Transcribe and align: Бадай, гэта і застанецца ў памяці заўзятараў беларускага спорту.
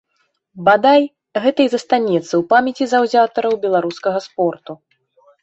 Бадай, 0.69 1.01
гэта 1.43 1.59
і 1.65 1.71
застанецца 1.73 2.21
ў 2.21 2.41
памяці 2.55 2.85
заўзятараў 2.95 3.53
беларускага 3.69 4.19
спорту. 4.27 4.71